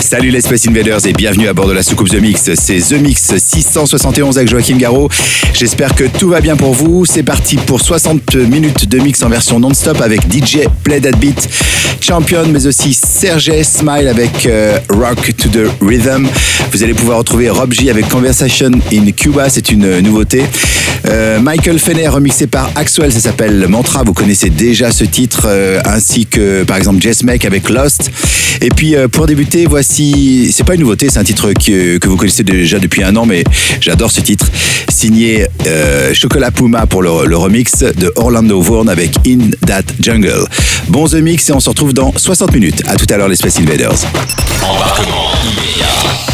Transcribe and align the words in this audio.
Salut 0.00 0.30
les 0.30 0.40
Space 0.40 0.66
Invaders 0.66 1.06
et 1.06 1.12
bienvenue 1.12 1.46
à 1.46 1.52
bord 1.52 1.68
de 1.68 1.72
la 1.72 1.82
soucoupe 1.82 2.08
The 2.08 2.20
Mix. 2.20 2.50
C'est 2.54 2.78
The 2.78 3.00
Mix 3.00 3.34
671 3.36 4.38
avec 4.38 4.48
Joachim 4.48 4.76
Garraud. 4.76 5.08
J'espère 5.52 5.94
que 5.94 6.04
tout 6.04 6.30
va 6.30 6.40
bien 6.40 6.56
pour 6.56 6.72
vous. 6.72 7.04
C'est 7.04 7.22
parti 7.22 7.56
pour 7.56 7.80
60 7.80 8.34
minutes 8.34 8.88
de 8.88 8.98
mix 8.98 9.22
en 9.22 9.28
version 9.28 9.60
non-stop 9.60 10.00
avec 10.00 10.22
DJ 10.22 10.60
Play 10.82 11.00
That 11.00 11.12
Beat, 11.18 11.48
Champion, 12.00 12.46
mais 12.48 12.66
aussi 12.66 12.94
Serge 12.94 13.52
Smile 13.62 14.08
avec 14.08 14.46
euh, 14.46 14.78
Rock 14.88 15.36
to 15.36 15.48
the 15.48 15.68
Rhythm. 15.82 16.26
Vous 16.72 16.82
allez 16.82 16.94
pouvoir 16.94 17.18
retrouver 17.18 17.50
Rob 17.50 17.72
J 17.72 17.90
avec 17.90 18.08
Conversation 18.08 18.70
in 18.92 19.10
Cuba, 19.12 19.50
c'est 19.50 19.70
une 19.70 20.00
nouveauté. 20.00 20.44
Euh, 21.06 21.40
Michael 21.40 21.78
Fenner 21.78 22.08
remixé 22.08 22.46
par 22.46 22.70
Axwell, 22.74 23.12
ça 23.12 23.20
s'appelle 23.20 23.66
Mantra. 23.68 24.02
Vous 24.02 24.12
connaissez 24.12 24.50
déjà 24.50 24.92
ce 24.92 25.04
titre, 25.04 25.44
euh, 25.46 25.80
ainsi 25.84 26.26
que 26.26 26.64
par 26.64 26.76
exemple 26.76 27.00
Jess 27.00 27.22
Make 27.22 27.44
avec 27.44 27.68
Lost. 27.68 28.10
Et 28.62 28.68
puis 28.68 28.94
pour 29.10 29.26
débuter, 29.26 29.66
voici 29.66 29.89
c'est 29.90 30.64
pas 30.64 30.74
une 30.74 30.82
nouveauté, 30.82 31.08
c'est 31.10 31.18
un 31.18 31.24
titre 31.24 31.52
que, 31.52 31.98
que, 31.98 32.08
vous 32.08 32.16
connaissez 32.16 32.44
déjà 32.44 32.78
depuis 32.78 33.02
un 33.02 33.16
an, 33.16 33.26
mais 33.26 33.42
j'adore 33.80 34.10
ce 34.10 34.20
titre. 34.20 34.46
Signé 34.88 35.46
euh, 35.66 36.14
Chocolat 36.14 36.50
Puma 36.50 36.86
pour 36.86 37.02
le, 37.02 37.26
le, 37.26 37.36
remix 37.36 37.78
de 37.78 38.12
Orlando 38.16 38.60
Vaughan 38.60 38.86
avec 38.86 39.16
In 39.26 39.50
That 39.66 39.92
Jungle. 40.00 40.46
Bon 40.88 41.08
The 41.08 41.14
Mix 41.14 41.48
et 41.48 41.52
on 41.52 41.60
se 41.60 41.68
retrouve 41.68 41.92
dans 41.92 42.12
60 42.16 42.52
minutes. 42.54 42.82
À 42.86 42.96
tout 42.96 43.06
à 43.10 43.16
l'heure 43.16 43.28
les 43.28 43.36
Space 43.36 43.58
Invaders. 43.58 44.06
Embarquement 44.62 45.32
immédiat 45.44 45.86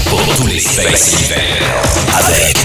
pour 0.09 0.21
tous 0.37 0.47
les 0.47 0.61
Space 0.61 1.15
Invaders 1.15 1.97
avec 2.19 2.57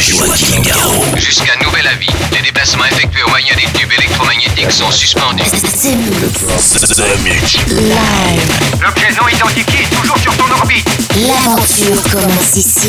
Joachim 0.00 0.62
Garraud. 0.62 1.04
Jusqu'à 1.16 1.52
nouvel 1.64 1.86
avis, 1.86 2.08
les 2.32 2.42
déplacements 2.42 2.84
effectués 2.84 3.22
au 3.22 3.28
moyen 3.28 3.54
des 3.54 3.78
tubes 3.78 3.92
électromagnétiques 3.98 4.70
sont 4.70 4.90
suspendus. 4.90 5.44
The 5.44 5.94
Mix. 5.94 6.78
The 6.78 7.24
Mix. 7.24 7.56
Live. 7.68 8.80
L'objet 8.82 9.08
non 9.20 9.28
identifié 9.28 9.82
est 9.82 9.94
toujours 9.94 10.18
sur 10.18 10.32
ton 10.38 10.44
orbite. 10.60 10.88
L'aventure 11.16 12.02
commence 12.10 12.56
ici, 12.56 12.88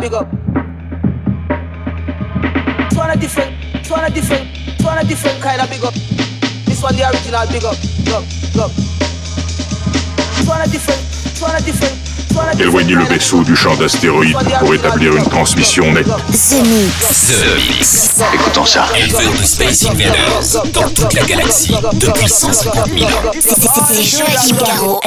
Big 0.00 0.12
up. 0.14 0.26
This 2.88 2.98
one 2.98 3.10
a 3.10 3.16
different, 3.16 3.52
this 3.82 3.90
one 3.90 4.04
a 4.04 4.10
different, 4.10 4.46
this 4.76 4.84
one 4.86 4.98
a 4.98 5.04
different 5.04 5.40
kind 5.42 5.60
of 5.60 5.68
big 5.70 5.84
up. 5.84 5.94
This 6.66 6.82
one 6.82 6.94
the 6.96 7.04
original 7.08 7.46
big 7.48 7.64
up, 7.64 7.76
big 8.04 8.12
up, 8.14 8.24
big 8.52 8.60
up. 8.60 8.70
This 10.36 10.46
one 10.48 10.60
a 10.60 10.66
different, 10.68 11.00
this 11.00 11.40
one 11.42 11.56
a 11.56 11.60
different. 11.60 11.98
Éloignez 12.58 12.94
le 12.94 13.04
vaisseau 13.04 13.42
du 13.44 13.54
champ 13.54 13.74
d'astéroïdes 13.76 14.34
pour 14.58 14.72
établir 14.72 15.14
une 15.14 15.24
transmission 15.24 15.92
nette. 15.92 16.06
The 16.06 16.62
Mix. 16.64 17.26
The 17.28 17.68
Mix. 17.76 18.20
Écoutons 18.32 18.64
ça. 18.64 18.86
Éleveur 18.96 19.32
de 19.38 19.44
Space 19.44 19.84
Invaders 19.84 20.62
dans 20.72 20.88
toute 20.88 21.12
la 21.12 21.22
galaxie 21.24 21.74
depuis 21.92 22.28
150 22.30 22.88
000 22.88 23.04
ans. 23.04 23.08
C'est- 23.38 23.50
c'est- 23.50 23.94
C'est 23.94 24.02
Joachim 24.18 24.56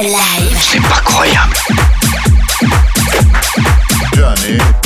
live. 0.00 0.56
C'est 0.70 0.80
pas 0.82 1.00
croyable. 1.04 1.56
Journey. 4.16 4.85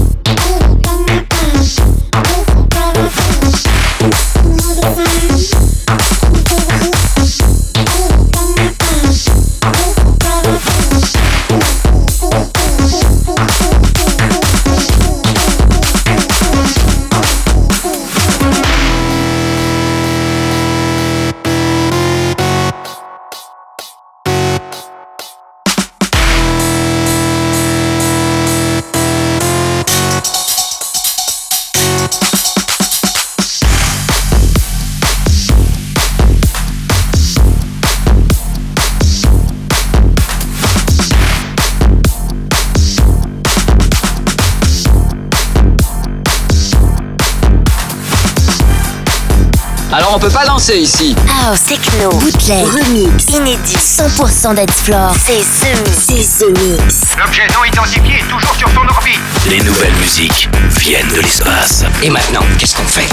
danser 50.61 50.77
ici. 50.77 51.15
House, 51.27 51.63
techno, 51.63 52.09
bootleg, 52.09 52.65
remix, 52.67 53.25
inédit, 53.29 53.77
100% 53.77 54.53
dance 54.53 54.81
floor. 54.83 55.11
C'est 55.25 55.33
Mix. 55.37 56.29
C'est 56.29 56.49
Mix. 56.61 57.15
L'objet 57.17 57.47
non 57.47 57.63
identifié 57.65 58.19
est 58.19 58.27
toujours 58.29 58.55
sur 58.55 58.69
son 58.69 58.87
orbite. 58.87 59.19
Les 59.49 59.59
nouvelles 59.61 59.95
musiques 59.95 60.49
viennent 60.79 61.11
de 61.15 61.21
l'espace. 61.21 61.83
Et 62.03 62.11
maintenant, 62.11 62.43
qu'est-ce 62.59 62.75
qu'on 62.75 62.83
fait? 62.83 63.09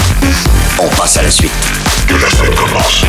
On 0.77 0.89
passe 0.89 1.17
à 1.17 1.23
la 1.23 1.31
suite. 1.31 1.51
Que 2.07 2.13
la 2.13 2.55
commence. 2.55 3.03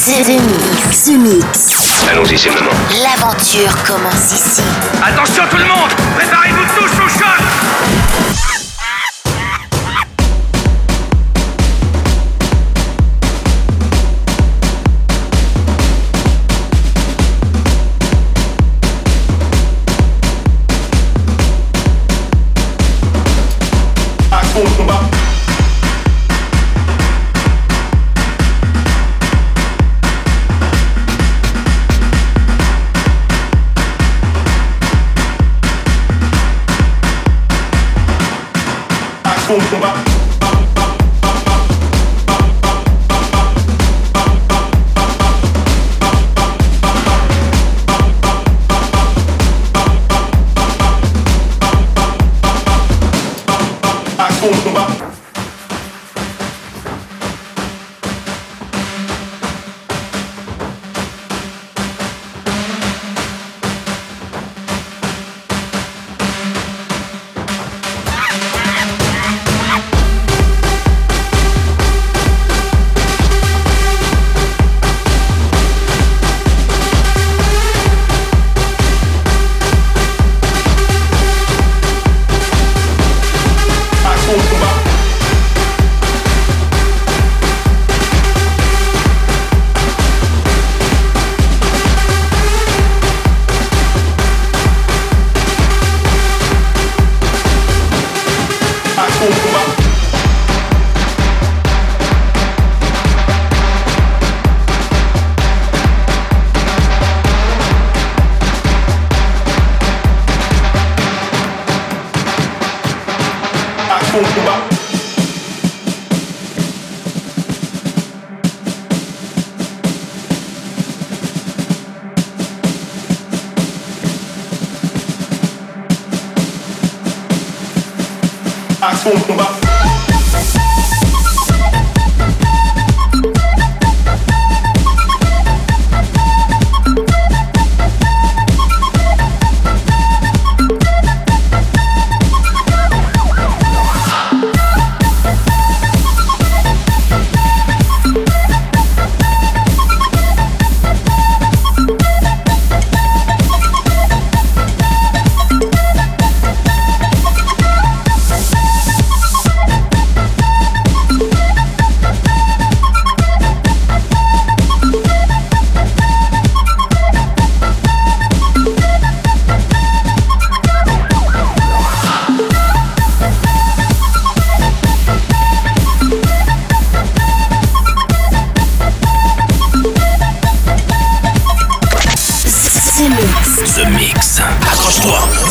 The 0.00 0.40
Mix. 0.40 1.04
The 1.04 1.18
Mix. 1.18 2.06
Allons-y, 2.10 2.38
c'est 2.38 2.48
le 2.48 2.54
moment. 2.54 2.70
L'aventure 3.02 3.70
commence 3.84 4.32
ici. 4.32 4.62
Attention 5.04 5.42
tout 5.50 5.58
le 5.58 5.64
monde 5.64 5.90
Préparez-vous 6.16 6.64
tous 6.78 6.99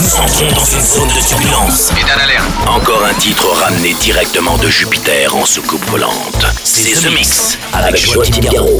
nous 0.10 0.20
entrons 0.22 0.48
dans 0.56 0.66
une 0.66 0.82
zone 0.82 1.08
de 1.10 1.28
turbulence. 1.28 1.92
État 1.92 2.18
d'alerte. 2.18 2.46
Encore 2.68 3.04
un 3.06 3.14
titre 3.16 3.48
ramené 3.48 3.94
directement 3.96 4.58
de 4.58 4.68
Jupiter 4.70 5.36
en 5.36 5.46
soucoupe 5.46 5.86
volante. 5.90 6.46
C'est 6.64 6.94
The 6.94 7.14
Mix 7.14 7.58
avec 7.74 7.98
Joachim 7.98 8.42
Garraud. 8.42 8.80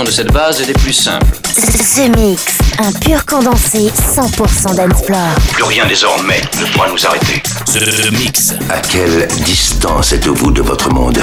De 0.00 0.10
cette 0.10 0.32
base 0.32 0.62
est 0.62 0.66
des 0.66 0.72
plus 0.72 0.94
simples. 0.94 1.26
The 1.54 2.16
Mix, 2.16 2.44
un 2.78 2.92
pur 2.92 3.26
condensé 3.26 3.90
100% 4.14 4.74
dancefloor. 4.74 5.34
Plus 5.52 5.64
rien 5.64 5.84
désormais 5.86 6.40
ne 6.58 6.64
pourra 6.72 6.88
nous 6.88 7.06
arrêter. 7.06 7.42
The 7.66 8.10
Mix. 8.12 8.54
À 8.70 8.80
quelle 8.80 9.28
distance 9.44 10.12
êtes-vous 10.14 10.50
de 10.50 10.62
votre 10.62 10.90
monde? 10.90 11.22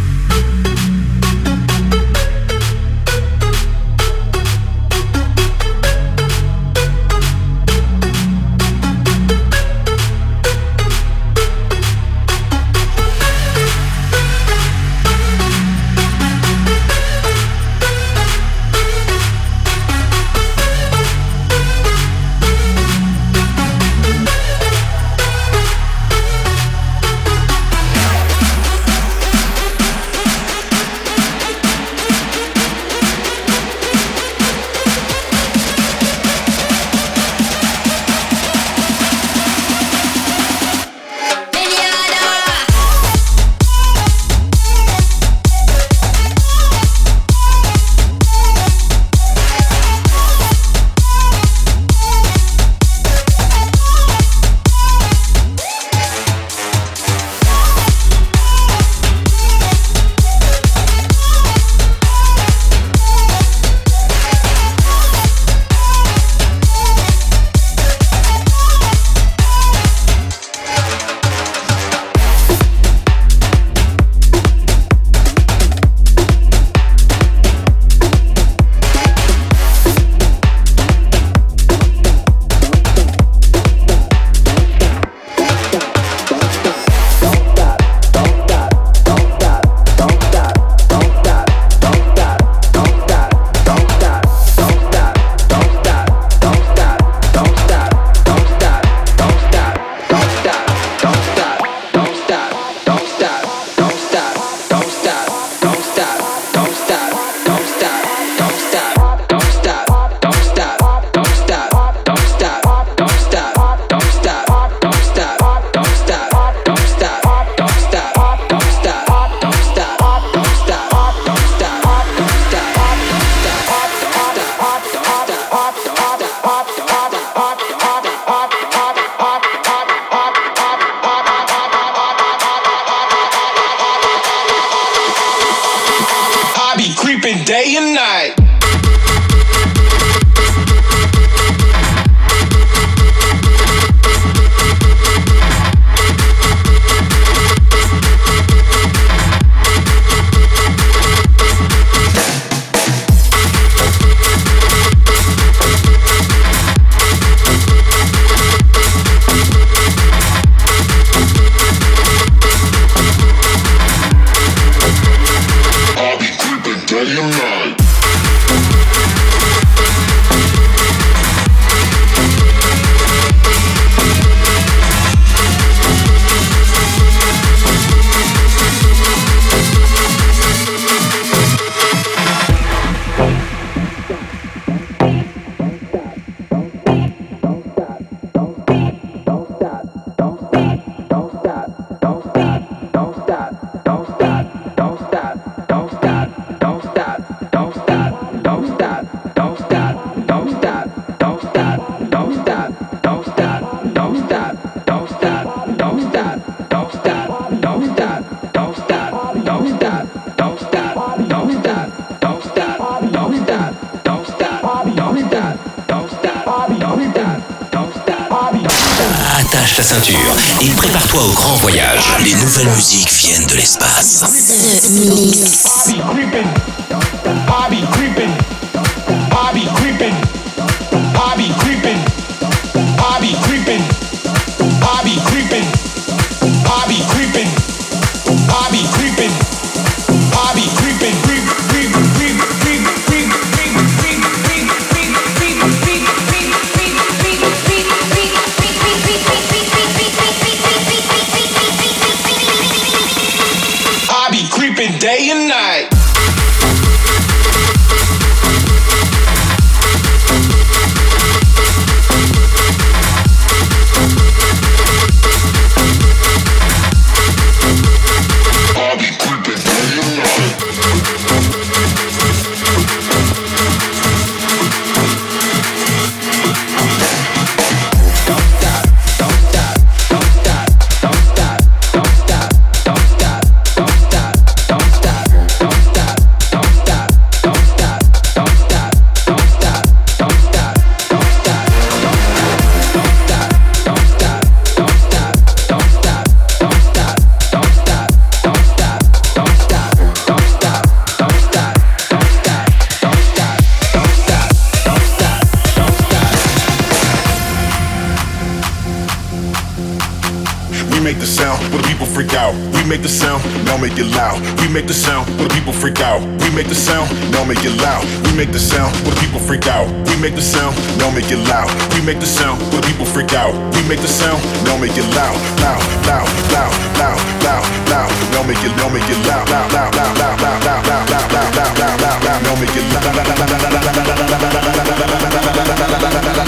We 318.31 318.37
make 318.37 318.53
the 318.53 318.59
sound 318.59 318.95
the 319.03 319.11
people 319.19 319.41
freak 319.41 319.67
out. 319.67 319.91
We 320.07 320.15
make 320.21 320.35
the 320.35 320.41
sound, 320.41 320.73
now 320.97 321.11
make 321.11 321.29
it 321.29 321.37
loud. 321.51 321.67
We 321.93 321.99
make 321.99 322.21
the 322.21 322.25
sound 322.25 322.61
the 322.71 322.79
people 322.87 323.05
freak 323.05 323.33
out. 323.33 323.51
We 323.75 323.83
make 323.89 323.99
the 323.99 324.07
sound, 324.07 324.41
now 324.63 324.77
make 324.79 324.95
it 324.95 325.03
loud, 325.11 325.35
loud, 325.59 325.83
loud, 326.07 326.31
loud, 326.47 326.71
loud, 326.95 327.19
loud, 327.43 327.67
loud. 327.91 328.07
Now 328.31 328.43
make 328.47 328.63
it, 328.63 328.71
now 328.79 328.87
make 328.87 329.03
it 329.03 329.19
loud, 329.27 329.49
loud, 329.51 329.73
loud, 329.73 329.93
loud, 329.95 330.15
loud, 330.15 330.39
loud, 330.39 330.55
loud, 330.63 330.79
loud, 330.79 331.11
loud, 331.11 331.11
loud, 331.11 331.51
loud, 331.51 331.75
loud, 331.75 331.99
loud, 331.99 332.23
loud. 332.23 332.39
Now 332.47 332.55
make 332.55 332.71
it 332.71 332.87
loud. 332.95 333.11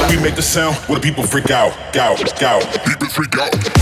We 0.09 0.15
make 0.23 0.35
the 0.35 0.41
sound 0.41 0.77
the 0.87 1.01
people 1.01 1.25
freak 1.27 1.51
out, 1.51 1.75
out, 1.97 2.41
out. 2.41 2.63
People 2.87 3.09
freak 3.09 3.37
out. 3.37 3.72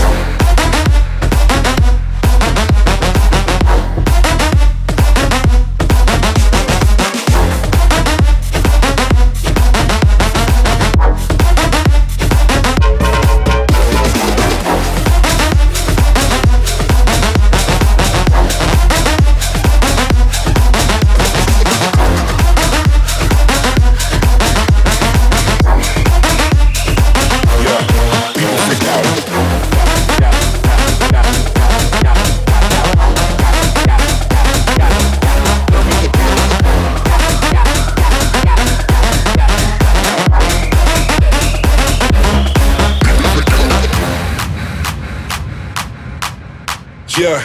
Yeah. 47.18 47.44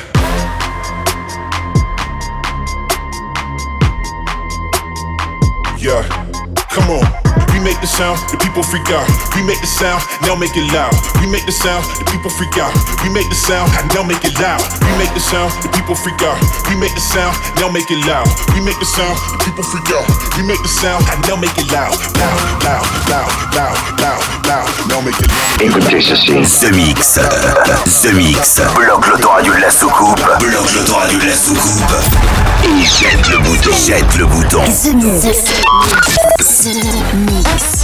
Yeah. 5.77 6.07
Come 6.71 6.87
on. 6.87 7.03
We 7.51 7.59
make 7.59 7.81
the 7.81 7.89
sound, 7.89 8.15
the 8.31 8.37
people 8.39 8.63
freak 8.63 8.87
out. 8.95 9.03
We 9.35 9.43
make 9.43 9.59
the 9.59 9.67
sound, 9.67 9.99
now 10.23 10.39
make 10.39 10.55
it 10.55 10.71
loud. 10.71 10.95
We 11.19 11.27
make 11.27 11.43
the 11.43 11.51
sound, 11.51 11.83
the 11.99 12.05
people 12.07 12.31
freak 12.31 12.55
out. 12.55 12.71
We 13.03 13.09
make 13.11 13.27
the 13.27 13.35
sound, 13.35 13.67
now 13.91 14.07
make 14.07 14.23
it 14.23 14.39
loud. 14.39 14.63
We 14.87 14.93
make 14.95 15.11
the 15.11 15.19
sound, 15.19 15.51
the 15.59 15.69
people 15.75 15.99
freak 15.99 16.21
out. 16.23 16.39
We 16.69 16.79
make 16.79 16.93
the 16.95 17.03
sound, 17.03 17.35
now 17.59 17.67
make 17.67 17.91
it 17.91 17.99
loud. 18.07 18.29
We 18.55 18.63
make 18.63 18.79
the 18.79 18.87
sound, 18.87 19.19
the 19.35 19.41
people 19.43 19.67
freak 19.67 19.89
out. 19.91 20.07
We 20.39 20.47
make 20.47 20.61
the 20.63 20.71
sound, 20.71 21.03
now 21.27 21.35
make 21.35 21.57
it 21.59 21.67
loud. 21.73 21.97
Loud, 22.15 22.39
loud, 22.63 22.87
loud, 23.11 23.31
loud, 23.51 23.77
loud, 23.99 24.21
loud. 24.57 24.89
Now 24.89 25.01
make 25.01 25.19
it 25.19 25.27
loud. 25.27 25.61
Écoutez 25.61 26.01
ceci. 26.01 26.33
The 26.33 26.71
Mix. 26.73 27.19
The 28.01 28.13
Mix. 28.13 28.61
Bloque 28.75 29.07
l'autoradio 29.07 29.53
de 29.53 29.59
la 29.59 29.69
soucoupe. 29.69 30.21
Bloque 30.39 30.73
l'autoradio 30.73 31.19
de 31.19 31.25
la 31.25 31.35
soucoupe. 31.35 31.95
Et 32.63 32.83
jette 32.83 33.29
le 33.29 33.37
bouton. 33.39 33.71
Jette 33.85 34.15
le 34.17 34.25
bouton. 34.25 34.63
The 34.63 34.93
Mix. 34.95 35.43
The 36.39 36.73
Mix. 37.13 37.76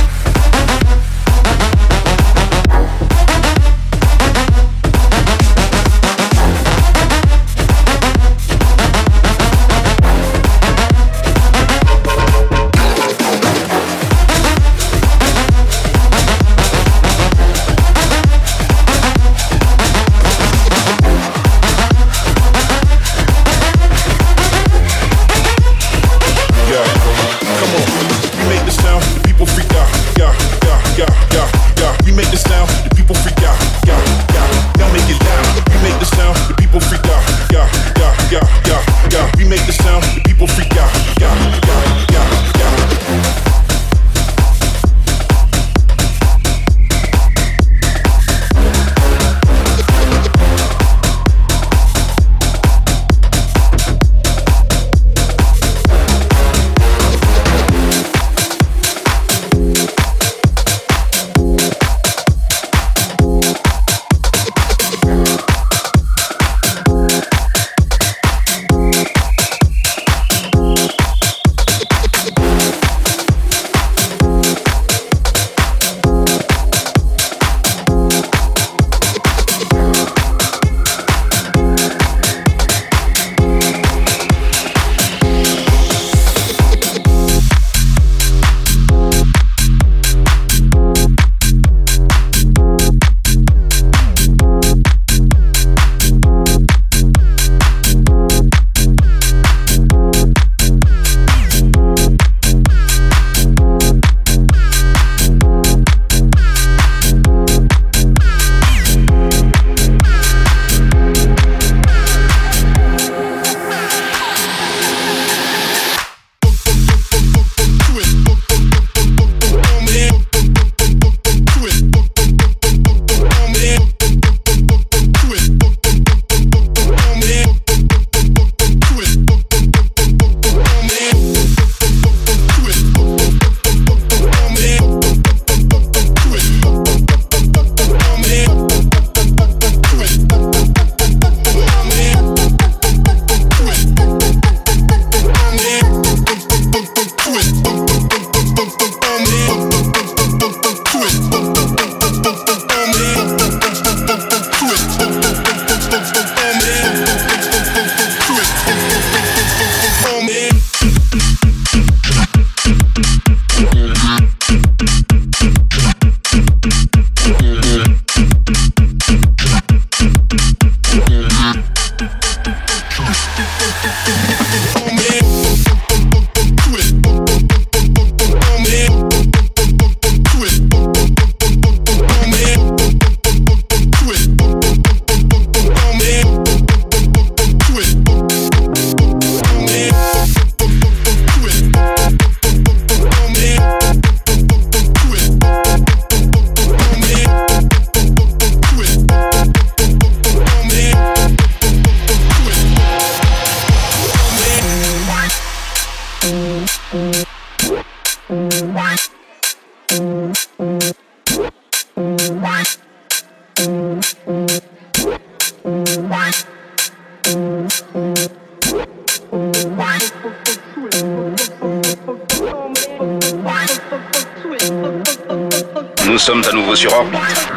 Nouveau 226.74 226.76
sur 226.76 226.93
orbite. 226.93 227.49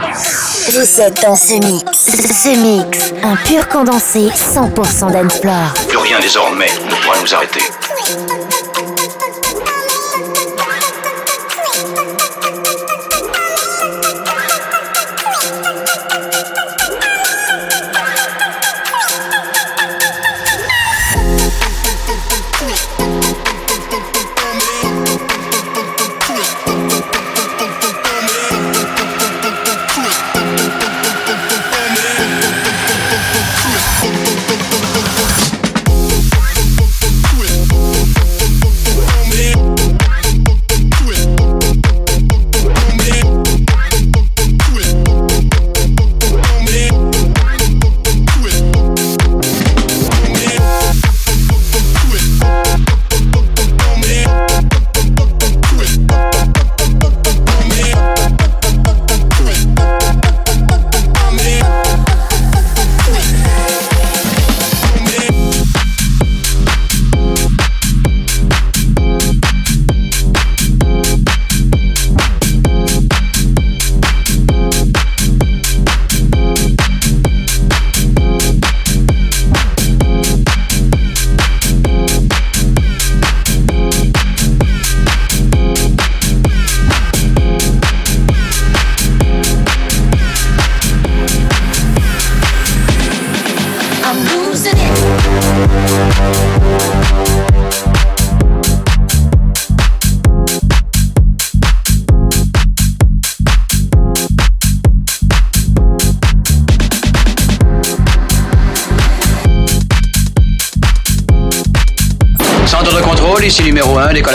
Vous 0.72 1.00
êtes 1.00 1.22
dans 1.22 1.36
ce 1.36 1.54
mix. 1.54 1.84
Ce 1.94 2.48
mix, 2.48 3.12
un 3.22 3.36
pur 3.36 3.68
condensé 3.68 4.28
100% 4.28 5.12
d'Ensplore. 5.12 5.74
Plus 5.88 5.98
rien 5.98 6.18
désormais 6.20 6.66
ne 6.66 6.94
pourra 7.02 7.20
nous 7.20 7.34
arrêter. 7.34 7.60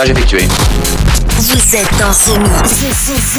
Décollage 0.02 0.10
effectué. 0.10 0.48
Vous 1.40 1.76
êtes 1.76 2.00
dans 2.00 2.14
ce 2.14 2.32
mix. 2.38 2.70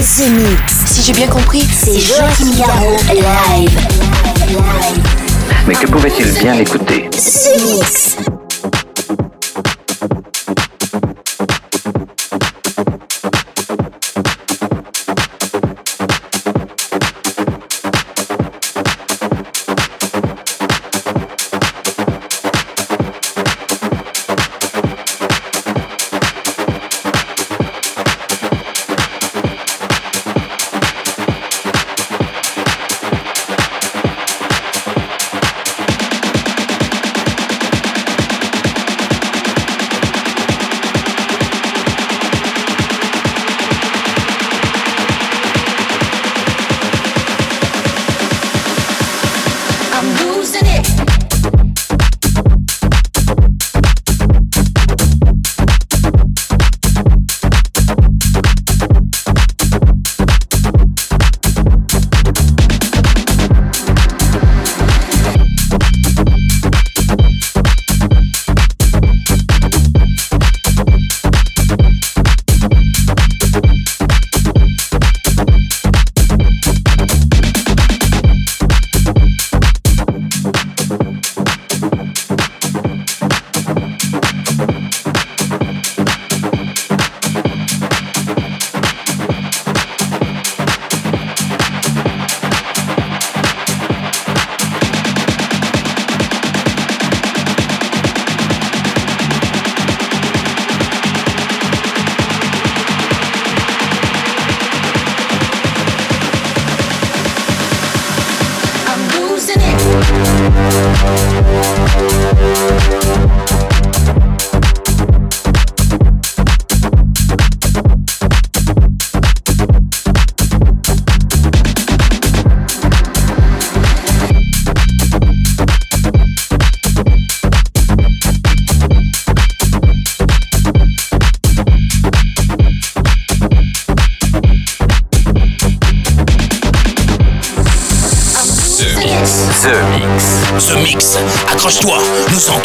Ce, 0.02 0.28
mix. 0.28 0.74
Si 0.86 1.02
j'ai 1.02 1.12
bien 1.12 1.28
compris, 1.28 1.62
C'est 1.72 1.98
Joachim 1.98 2.56
Garraud 2.58 2.96
live. 3.12 3.70
Mais 5.66 5.74
que 5.74 5.86
pouvait-il 5.86 6.32
bien 6.32 6.54
écouter? 6.54 7.08
Ce 7.16 7.50
mix. 7.62 8.01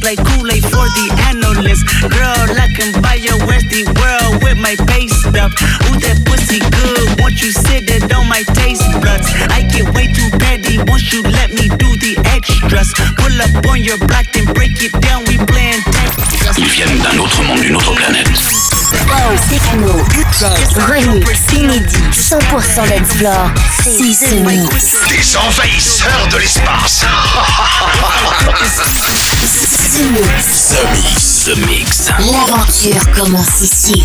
Tastes 0.00 0.04
like 0.04 0.18
Kool-Aid 0.26 0.62
for 0.64 0.86
the 0.96 1.06
analyst. 1.28 1.84
Girl, 2.02 2.48
I 2.58 2.68
can 2.74 2.92
buy 3.02 3.14
your 3.14 3.38
Westy 3.46 3.84
world 3.84 4.42
with 4.42 4.58
my 4.58 4.76
base 4.86 5.24
up. 5.26 5.52
Ooh, 5.88 5.98
that 6.00 6.20
pussy 6.24 6.60
good. 6.60 7.20
Once 7.20 7.42
you 7.42 7.52
sit 7.52 7.88
it 7.90 8.12
on 8.12 8.28
my 8.28 8.42
taste 8.54 8.84
buds, 9.00 9.28
I 9.50 9.62
get 9.62 9.92
way 9.94 10.12
too 10.12 10.30
petty 10.38 10.78
once 10.88 11.12
you 11.12 11.22
let 11.22 11.50
me 11.50 11.68
do 11.68 11.88
the 12.00 12.16
extras? 12.36 12.92
Pull 13.16 13.40
up 13.40 13.66
on 13.66 13.82
your 13.82 13.98
block 13.98 14.26
and 14.36 14.52
break 14.54 14.82
it 14.82 14.92
down. 15.00 15.24
We 15.26 15.38
playing 15.46 15.82
Ils 16.58 16.68
viennent 16.68 16.98
d'un 16.98 17.18
autre 17.18 17.42
monde, 17.42 17.60
d'une 17.60 17.76
autre 17.76 17.94
planète. 17.94 18.28
House, 19.08 19.40
techno, 19.48 19.92
remix, 20.88 21.52
inédit, 21.52 22.10
100% 22.12 22.88
d'Explore. 22.88 23.50
C'est 23.82 23.92
ce 23.92 24.34
mix. 24.34 24.96
Des 25.08 25.36
envahisseurs 25.36 26.28
de 26.32 26.38
l'espace. 26.38 27.04
The 29.92 30.04
Mix. 30.12 31.44
The 31.46 31.56
Mix. 31.66 32.10
L'aventure 32.30 33.10
commence 33.12 33.60
ici. 33.60 34.04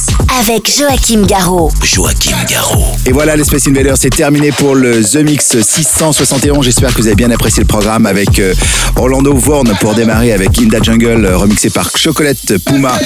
Avec 0.39 0.71
Joachim 0.77 1.25
Garraud. 1.25 1.69
Joachim 1.83 2.37
Garraud. 2.49 2.95
Et 3.05 3.11
voilà, 3.11 3.35
les 3.35 3.43
Space 3.43 3.67
Invaders, 3.67 3.97
c'est 3.97 4.09
terminé 4.09 4.51
pour 4.51 4.75
le 4.75 5.03
The 5.03 5.17
Mix 5.17 5.59
671. 5.61 6.63
J'espère 6.63 6.93
que 6.93 7.01
vous 7.01 7.07
avez 7.07 7.15
bien 7.15 7.31
apprécié 7.31 7.61
le 7.61 7.67
programme 7.67 8.05
avec 8.05 8.39
euh, 8.39 8.53
Orlando 8.95 9.33
Vorn 9.33 9.73
pour 9.81 9.93
démarrer 9.93 10.31
avec 10.31 10.57
Inda 10.57 10.81
Jungle, 10.81 11.25
euh, 11.25 11.37
remixé 11.37 11.69
par 11.69 11.89
Chocolate 11.97 12.57
Puma, 12.65 12.97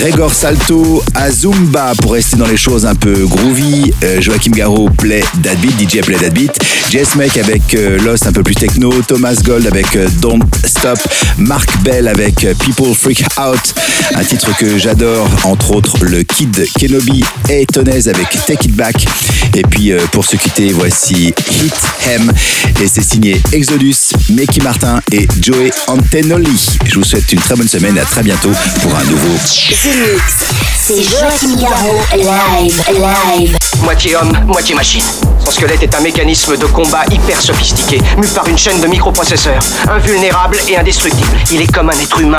Gregor 0.00 0.32
Salto, 0.32 1.04
Azumba 1.14 1.92
pour 2.00 2.12
rester 2.12 2.36
dans 2.36 2.46
les 2.46 2.56
choses 2.56 2.86
un 2.86 2.94
peu 2.94 3.26
groovy, 3.26 3.92
euh, 4.02 4.22
Joachim 4.22 4.52
Garraud, 4.52 4.88
Play 4.88 5.22
That 5.42 5.56
Beat, 5.56 5.78
DJ 5.78 6.00
Play 6.00 6.16
That 6.16 6.30
Beat, 6.30 6.58
Jess 6.90 7.14
Make 7.16 7.36
avec 7.36 7.76
Lost 8.04 8.26
un 8.26 8.32
peu 8.32 8.42
plus 8.42 8.54
techno, 8.54 8.90
Thomas 9.06 9.34
Gold 9.44 9.66
avec 9.66 9.86
Don't 10.20 10.42
Stop, 10.64 10.98
Mark 11.36 11.68
Bell 11.82 12.08
avec 12.08 12.46
People 12.58 12.94
Freak 12.94 13.24
Out, 13.38 13.74
un 14.14 14.24
titre 14.24 14.56
que 14.56 14.78
j'adore, 14.78 15.28
entre 15.44 15.72
autres 15.72 16.04
le 16.04 16.22
Kid 16.22 16.53
Kenobi 16.78 17.24
et 17.48 17.66
Tonez 17.66 18.08
avec 18.08 18.28
Take 18.46 18.68
It 18.68 18.74
Back. 18.74 19.06
Et 19.54 19.62
puis 19.62 19.92
euh, 19.92 20.00
pour 20.12 20.24
se 20.24 20.36
quitter, 20.36 20.72
voici 20.72 21.34
Hit 21.62 21.74
Hem 22.06 22.32
et 22.80 22.86
c'est 22.86 23.02
signé 23.02 23.40
Exodus, 23.52 24.12
Mickey 24.30 24.60
Martin 24.62 25.00
et 25.12 25.26
Joey 25.40 25.70
Antenoli. 25.86 26.78
Je 26.84 26.98
vous 26.98 27.04
souhaite 27.04 27.30
une 27.32 27.40
très 27.40 27.56
bonne 27.56 27.68
semaine 27.68 27.96
et 27.96 28.00
à 28.00 28.04
très 28.04 28.22
bientôt 28.22 28.52
pour 28.82 28.94
un 28.96 29.04
nouveau. 29.04 29.36
C'est 29.42 31.02
Joachim 31.02 31.56
Garraud. 31.60 32.00
Live. 32.14 32.82
Live. 32.88 33.56
Moitié 33.82 34.16
homme, 34.16 34.32
moitié 34.46 34.74
machine. 34.74 35.04
Son 35.44 35.50
squelette 35.50 35.82
est 35.82 35.94
un 35.94 36.00
mécanisme 36.00 36.56
de 36.56 36.66
combat 36.66 37.04
hyper 37.10 37.40
sophistiqué, 37.40 38.00
mu 38.16 38.26
par 38.28 38.48
une 38.48 38.56
chaîne 38.56 38.80
de 38.80 38.86
microprocesseurs, 38.86 39.62
invulnérable 39.88 40.56
et 40.68 40.76
indestructible. 40.78 41.36
Il 41.52 41.60
est 41.60 41.72
comme 41.72 41.90
un 41.90 41.98
être 41.98 42.18
humain. 42.20 42.38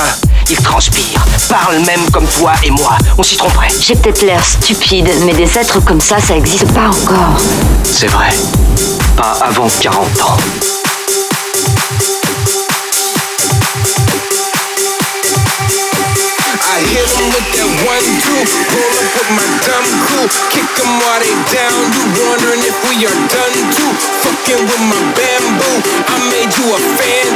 Il 0.50 0.56
transpire, 0.56 1.24
parle 1.48 1.78
même 1.80 2.08
comme 2.12 2.26
toi 2.26 2.52
et 2.64 2.70
moi. 2.70 2.96
On 3.18 3.22
s'y 3.22 3.36
tromperait. 3.36 3.68
Peut-être 4.02 4.22
l'air 4.22 4.44
stupide, 4.44 5.08
mais 5.24 5.32
des 5.32 5.58
êtres 5.58 5.80
comme 5.84 6.00
ça, 6.00 6.16
ça 6.20 6.36
existe 6.36 6.72
pas 6.72 6.88
encore. 6.88 7.36
C'est 7.82 8.06
vrai. 8.08 8.28
Pas 9.16 9.36
avant 9.42 9.68
40 9.80 10.06
ans. 10.22 10.36
I 16.76 16.78
hit 16.92 17.08
'em 17.16 17.26
with 17.32 17.48
that 17.56 17.70
one, 17.88 18.08
two. 18.20 18.42
Roll 18.74 18.94
up 19.00 19.08
with 19.16 19.30
my 19.32 19.46
dumb 19.64 19.86
crew. 20.04 20.26
Kick 20.52 20.68
'em 20.82 20.90
while 21.00 21.20
they 21.24 21.36
down. 21.54 21.80
You 21.94 22.04
wondering 22.20 22.62
if 22.68 22.76
we 22.88 23.06
are 23.08 23.20
done 23.32 23.56
too? 23.76 23.92
Fucking 24.22 24.60
with 24.68 24.82
my 24.92 25.00
bamboo. 25.16 25.76
I 26.12 26.16
made 26.32 26.52
you 26.58 26.66
a 26.76 26.80
fan 26.98 27.35